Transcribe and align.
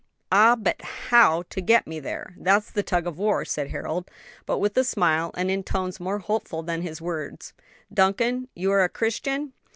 "Ah, 0.31 0.55
but 0.55 0.81
how 0.81 1.43
to 1.51 1.61
get 1.61 1.85
me 1.85 1.99
there? 1.99 2.33
that's 2.39 2.71
the 2.71 2.81
tug 2.81 3.05
of 3.05 3.19
war," 3.19 3.45
said 3.45 3.67
Harold, 3.67 4.09
but 4.47 4.57
with 4.57 4.75
a 4.75 4.83
smile 4.83 5.29
and 5.35 5.51
in 5.51 5.61
tones 5.61 5.99
more 5.99 6.17
hopeful 6.17 6.63
than 6.63 6.81
his 6.81 6.99
words. 7.03 7.53
"Duncan, 7.93 8.47
you 8.55 8.71
are 8.71 8.83
a 8.83 8.89
Christian?" 8.89 9.53